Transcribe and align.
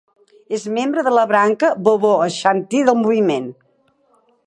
És 0.57 0.63
membre 0.77 1.03
de 1.09 1.13
la 1.17 1.27
branca 1.33 1.71
Bobo 1.89 2.15
Ashanti 2.31 2.85
del 2.91 3.01
moviment. 3.05 3.51